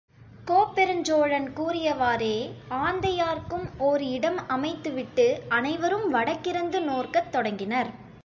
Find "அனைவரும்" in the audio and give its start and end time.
5.49-6.09